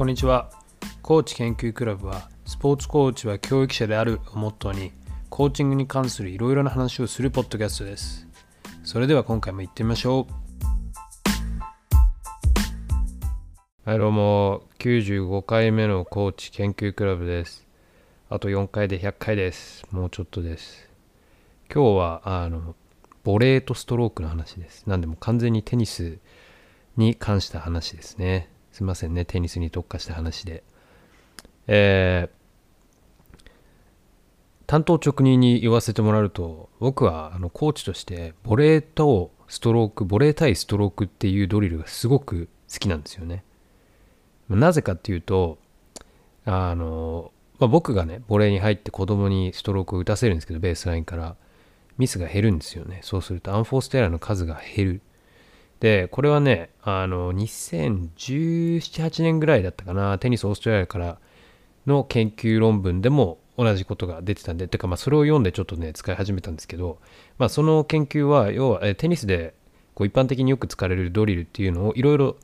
[0.00, 0.48] こんにちは。
[1.02, 4.92] コーチ研究クラブはスポーツコーチは教育者であるをモットーに
[5.28, 8.26] コーチングに関するいろいろな話をするポッドキャストです。
[8.82, 10.32] それでは今回も行ってみましょう。
[13.84, 14.62] はいどうも。
[14.78, 17.66] 95回目のコーチ研究クラブです。
[18.30, 19.86] あと4回で100回です。
[19.90, 20.88] もうちょっとです。
[21.70, 22.74] 今日はあの
[23.22, 24.86] ボレーとストロークの話です。
[24.86, 26.16] なんでも完全にテニス
[26.96, 28.48] に関した話ですね。
[28.72, 29.24] すいませんね。
[29.24, 30.62] テニスに特化した話で。
[31.66, 33.50] えー、
[34.66, 43.44] 担当直入に言わせてもらうと僕はあのコーチとしてボレーとストロークボレー対ストロークっていうドリルがすごく好きなんですよね。
[44.48, 45.58] なぜかっていうと
[46.44, 51.36] あの、まあ、僕がねボレーに入って子供にストロークを打たせるんですけどベースラインから
[51.98, 53.00] ミスが減るんですよね。
[53.02, 55.02] そうするとアンフォーストエラーの数が減る
[55.80, 61.18] で、これはね、あの、2017、8年ぐらいだったかな、テニスオーストラリアから
[61.86, 66.98] の研究論文でも同じことが出てたんで、てかまあそれを読んでちょっとね、使い始めたんですけど、
[67.38, 69.54] まあその研究は、要はテニスで
[69.94, 72.36] こう一般的によく使われるドリルっていうのをいろいろ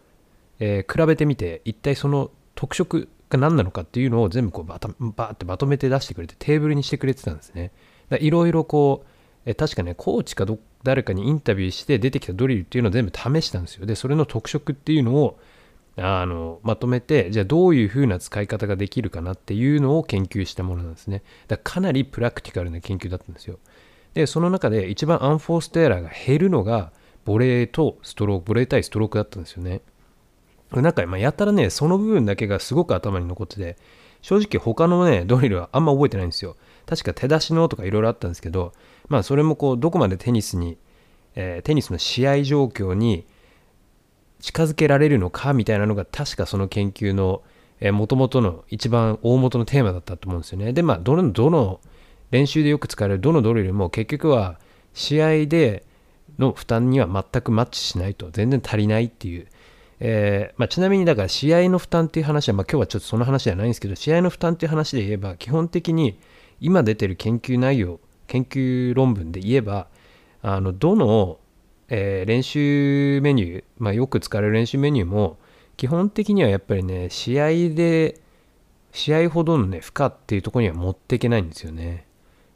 [0.59, 7.73] 比べてみて、一体その特色が何なのかっていうのを全部こうバタバーってまとめて出してくれてテーブルにしてくれてたんですね。
[8.21, 9.09] いろいろこう、
[9.45, 13.87] え確かね、コーチかど誰かにインタビューして出てきたドリルっていうのを全部試したんですよ。
[13.87, 15.37] で、それの特色っていうのを
[15.97, 21.25] あのまとめて、じゃあどういう風な使い方ができるかなっていうのを研究したものなんですね。
[21.48, 23.59] だからかなりプラクティカルな研究だったんですよ。
[24.15, 26.93] で、その中で一番アンフォーストエラーが減るのが、
[27.25, 29.81] ボレーとストローク、ボレー対ストロークだったんですよね。
[30.71, 33.77] なんか、まあ、やったらね、その部分だけがすごく頭に残ってて、
[34.23, 36.56] 正直他のね、ドリルはあんま覚えてないんですよ。
[36.87, 38.73] 確か手出しのとかいろいろあったんですけど、
[39.09, 40.79] まあそれもこうどこまでテニスに、
[41.34, 43.27] えー、テニスの試合状況に
[44.41, 47.43] 近づけられるのかみたいなのが確かその研究の
[47.93, 50.72] もともとの一番大元のテーマだったと思うんですよね。
[50.72, 51.81] でまあどのどの
[52.31, 54.59] 練習でよく使われるどのドリルも結局は
[54.94, 55.84] 試合で
[56.39, 59.47] の負担には全くマッチしないと全然足りないっていう、
[60.00, 66.19] えーまあ、ちなみにだから試合の負担っていう話は、まあ、今日はちょっとその話じゃないんですけど試合の負担っていう話で言えば基本的に
[66.61, 69.89] 今出てる研究内容研究論文で言えば
[70.43, 71.39] あのどの、
[71.89, 75.39] えー、練習メニュー、まあ、よく使われる練習メニューも
[75.77, 78.21] 基本的にはやっぱりね試合で
[78.93, 82.06] 試合ほどのね負荷っていうところには持っていけないんですよね。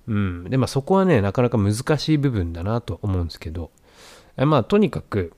[0.08, 3.70] うん、でまあそこはねなかなか難しい部分だなと思うんですけど。
[4.36, 5.34] えまあとにかく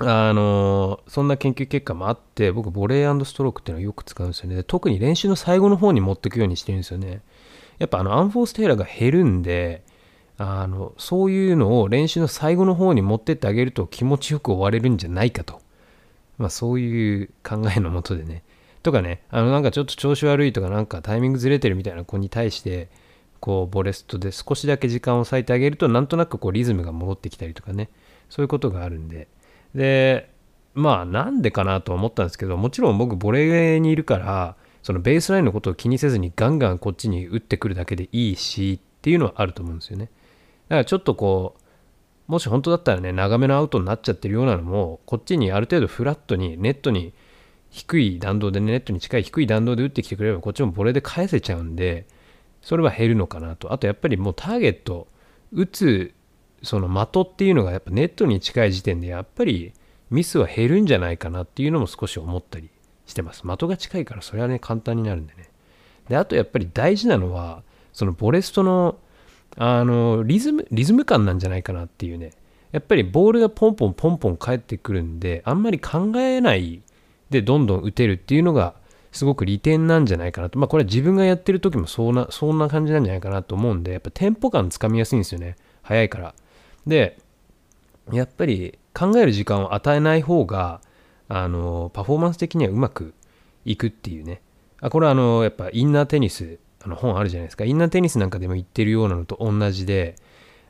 [0.00, 4.62] あのそんな研究結果もあって僕ボレーストロークっていうのはよく使うんですよね。
[4.62, 7.22] 特に練習の最後の方に持っていくようにしてるんですよね。
[7.78, 9.82] やっぱあのアンフォーステーラーが減るんで
[10.38, 15.60] あのそういうのを練習の最後の方に持ってってあげると気持ちよく終われるんじゃないかと、
[16.38, 18.42] まあ、そういう考えのもとでね。
[18.82, 22.88] とかねあのなんかちょっと調子悪いとかなんかタイミングずれてるみたいな子に対して
[23.40, 27.88] こうボレストで少しだけ時間を割いてあげるとなんとなくこうリズムが戻ってきたりとかね。
[28.28, 29.28] そういうことがあるんで。
[29.74, 30.30] で
[30.74, 40.10] まあなんでかなと思ったんですけどもちろん僕ボレーにいるからそのベースラインのことを気にせずにガンガンこっちに打ってくるだけでいいしっていうのはあると思うんですよね。
[40.68, 41.56] だからちょっとこ
[42.28, 47.14] う、もし本当だったらね、長めのアウトになっちゃってるようなのも、こっちにある程度フラットにネットに
[47.70, 52.06] 低い弾道で、ね、ネットに近い低い弾道で打ってきてくれればこっちもボレーで返せちゃうんで、
[52.62, 53.72] それは減るのかなと。
[53.72, 55.08] あとやっぱりもうターゲット、
[55.52, 56.14] 打つ
[56.62, 59.72] その的っていうのがやっぱネットに近い時点でやっぱり
[60.10, 62.70] ミスは減るんじゃないかなっていうのも少し思ったり
[63.06, 63.42] してます。
[63.42, 65.48] 的が近いからそれはね、簡単になるんでね。
[66.08, 67.62] で、あとやっぱり大事なのは、
[67.92, 68.96] そのボレストの、
[69.56, 72.32] あの、リズム、リズム感なんじゃないかなっていうね。
[72.72, 76.82] やっぱりボールがポンポンポンポン返ってくるんで、あんまり考えない
[77.30, 78.74] でどんどん打てるっていうのが、
[79.12, 80.58] すごく利点なんじゃないかなと。
[80.58, 85.56] まあこれは自分がやってる時もそんな、そんな感じなんじゃないかなと思うんで、やっぱテンポ感つかみやすいんですよね。
[85.82, 86.34] 早いから。
[86.86, 87.18] で、
[88.12, 90.80] やっぱり考える時間を与えない方が、
[91.28, 93.14] あのパフォーマンス的にはうまく
[93.64, 94.40] いくっていうね。
[94.80, 97.64] あこれはあのやっぱインナーテニスあの本あるじゃないですか。
[97.64, 100.16] インナーテニスなんかでも言ってるようなのと同じで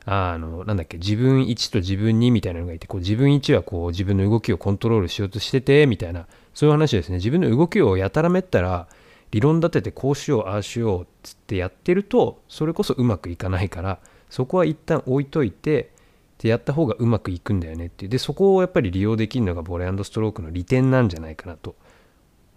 [0.05, 7.17] あのなんだっけ自分1と自分2みたいなのがいてこう自分1はこう自分の動きをコントロールしようとしててみたいなそういう話ですね。
[7.17, 8.87] 自分の動きをやたらめったら
[9.31, 13.99] 理論立ててこうしようああしようっつってやってるとそれこそうまくいかないから
[14.29, 15.91] そこは一旦置いといて
[16.39, 18.09] でやった方がうまくいくんだよねっていう。
[18.09, 21.75] でそこをやっぱり利用できるのがボレーストロークの利点なんじゃないかなと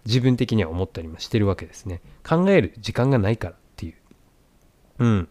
[0.05, 2.01] 自分的には思ったりもしてるわけですね。
[2.27, 3.93] 考える時間がないからっていう。
[4.99, 5.29] うん。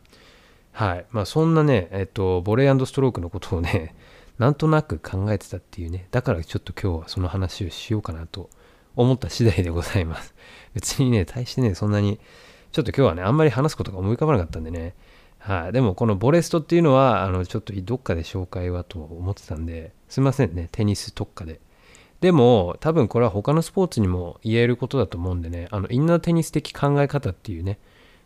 [0.72, 1.06] はい。
[1.10, 3.94] まあそんなねえっとボレーストロークのことをね
[4.38, 6.08] なんとなく考えてたっていうね。
[6.10, 8.48] だからちょっと今日はその話をしようかなと
[8.96, 10.34] 思った次第でございます。
[10.74, 12.20] 別にね、大してね、そんなに、
[12.72, 14.94] ちょっと今日はね、あんまり話すことが思い浮かばなかったんでね、
[15.40, 21.60] はい、でもこのボレストっていうのは、あの、ちょっとどっかで紹介はと思ってたんで、すいませんね、テニス特化で。
[22.20, 27.78] でも、多分これは他のスポーツにも言えることだと思うんでね、あの、インナーテニス的考え方っていうね、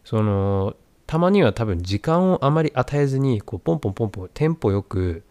[0.04, 0.74] その、
[1.06, 5.22] たまには多分時間をあまり与えずに、こう、ポンポンポンポン、テンポよく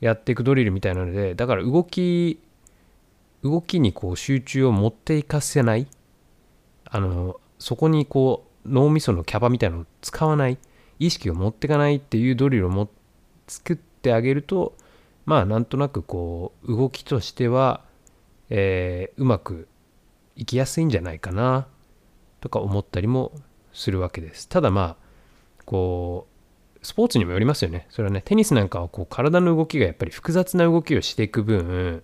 [0.00, 2.40] やっていくドリルみたいなので、だから動き、
[3.42, 5.86] 動きにこう集中を持っていかせない、
[6.86, 10.58] あの、そこにこう、脳みそのキャパみたいなのを使わない、
[10.98, 12.88] 意識を持ってかないっていうドリルをも
[13.46, 14.74] 作ってあげると、
[15.26, 17.82] まあなんとなくこう動きとしては
[18.50, 19.68] えー、うまく
[20.36, 21.66] いきやすいんじゃないかな
[22.40, 23.32] とか思ったりも
[23.72, 24.48] するわけです。
[24.48, 26.26] ただまあこ
[26.82, 27.86] うスポーツにもよりますよね。
[27.90, 32.02] それはねテニスなんかはこう体の動きがやっぱり複雑な動きをしていく分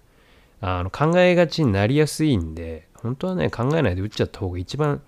[0.60, 5.02] あの考えがちになりやすいんで本当はね考えないで打っちゃった方が一番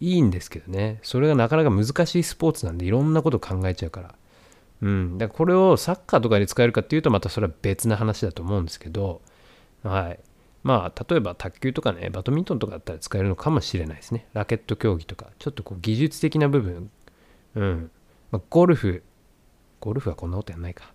[0.00, 4.14] いいんですけどねそれがなかなか難しいスポーツなんでいろんなこと考えちゃうから。
[4.82, 9.20] うん、だからこれをサッカーとかで使えるかっていうとまたそれは別な話だと思うんですけど、
[9.82, 10.18] はい、
[10.62, 14.26] まあ、例えば卓球とかね、バドミントンとかだったら使えるのかもしれないですね。
[14.34, 16.90] ラケット競技とか、ちょっとこう技術的な部分、
[17.54, 17.90] うん。
[18.30, 19.02] まあ、ゴルフ、
[19.80, 20.92] ゴルフはこんなことやんないか。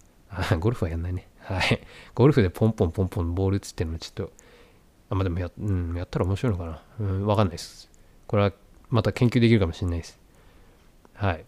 [0.60, 1.28] ゴルフはやんないね。
[1.40, 1.82] はい。
[2.14, 4.32] ゴルフでポンポンポンポンボール打つっていうのはちょっと、
[5.10, 6.82] あ、まあでもや,、うん、やったら面白いのかな。
[7.00, 7.90] うん、わかんないです。
[8.28, 8.54] これは
[8.96, 10.20] また研究できるかもしれないです。
[11.14, 11.46] はい。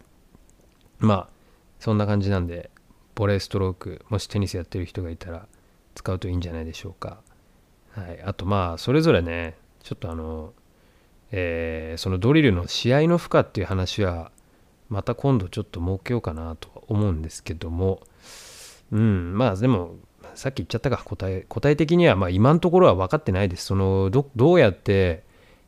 [0.99, 1.29] まあ、
[1.79, 2.69] そんな感じなんで、
[3.15, 5.47] ボレーストローク、もしテニスやってる人がいたら
[5.95, 7.21] 使うといいんじゃないでしょうか。
[7.97, 10.53] はい、あとまあそれぞれねちょっとあの、
[11.31, 14.31] えー、そのドリルの試合の負荷っていう話は
[14.87, 17.99] また今度ちょっと設けようかなと思うんですけども
[18.91, 19.95] うんまあでも
[20.35, 25.23] さっき言っちゃったか答え答え的にはまあ今のところは分かってないですそのどどうやって、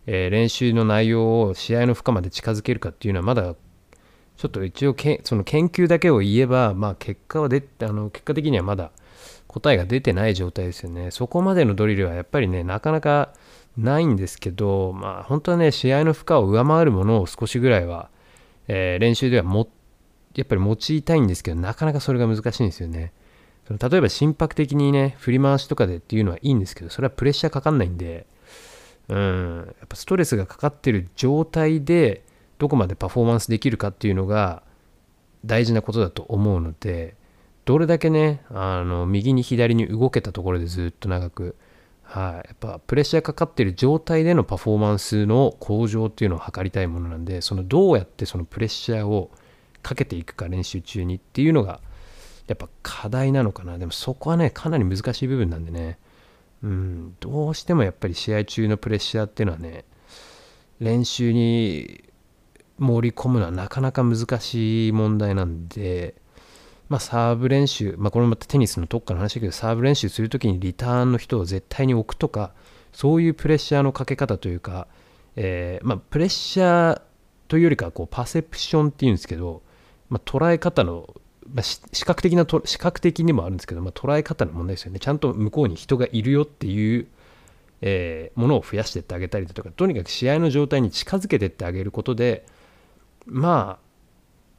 [0.07, 3.55] えー、練習の内容を試合の負荷まで近づけるかっていうのはまだ
[4.37, 8.91] ちょっと一応けその研究だけを言えば、まあ、結果は出あの結果的にはまだ
[9.49, 11.09] 答えが出てない状態ですよね。
[11.11, 13.33] そこまでのドリルはやっぱりね、なかなか
[13.77, 18.09] ないんですけど、まあ本当はね、試合の負荷を上回るものを少しぐらいは、
[18.67, 19.67] えー、練習ではも、
[20.35, 23.11] やっぱり用いたいんですけど、なかなかそれが難しいんですよね。
[23.67, 28.27] その例えば心拍的にね、振り回しとかでっていうのはいいんですけど、それはプレッシャーかかんないんで、
[29.09, 32.23] うん、やっぱストレスがかかってる状態で、
[32.59, 34.63] どこまでパフォーマンスできるかっていうのが
[35.45, 37.15] 大事なことだと思うので、
[37.65, 41.55] どれだけね、あの、右に左に動けたところでずっと長く、
[42.03, 49.31] はい、やっぱプレッシャーかかってる状態でのパフォーマンスの向上っていうのを図りたいものなんで、そのどうやってそのプレッシャーを
[49.81, 51.81] かけていくか練習中にっていうのが、
[52.47, 53.77] やっぱ課題なのかな。
[53.77, 55.99] でもそこはね、かなり難しい部分なんでね、
[56.63, 59.85] うん、どうしてもやっぱり試合中のプレッシャーっていうのはね、
[60.79, 62.03] 練習に
[62.77, 66.15] 盛り込むのはなかなか難しい問題なんで、
[66.89, 72.51] まあ、サーブ練習、まあ、これもまたテニスの特化の話だけど、サーブ練習するときにリターンの人を絶対に置くとか、
[72.93, 74.87] そういうプレッシャーのかけ方というか、
[75.35, 77.01] えー、まあ、プレッシャー
[77.47, 79.61] というよりかこうパセプションっていうんですけど、
[80.09, 81.13] ま、捉え方の、
[81.53, 84.99] まあ、視覚的なと視覚的にもあるんですけど、まあ、捉え方の問題ですよね。
[84.99, 87.07] ちゃんと向こうに人がいるよっていう、
[87.81, 92.45] えー、ものを増やしてってあげたりだとか、とにかく試合の状態に近づけてってあげることで、
[93.25, 93.85] まあ、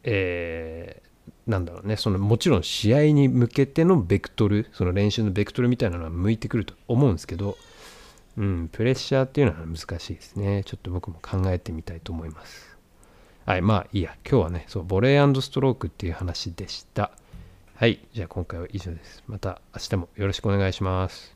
[0.04, 1.97] えー、なんだろうね。
[1.97, 7.56] そのもちろん試合に向けてのベクトルその練習のベクトルみたいなのは向いてくると思うんですけど、
[8.37, 10.62] うん、プレッシャーっていうのは難しいですね。
[10.64, 12.69] ちょっと僕も考えてみたいと思います。
[13.47, 14.16] はいまあいいや。
[14.28, 17.11] 今日はねそうボレーストロークっていう話でした。
[17.75, 19.23] はいじゃあ今回は以上です。
[19.26, 21.28] また明日もよろしくお願いします。